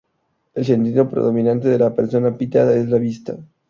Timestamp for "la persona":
1.77-2.35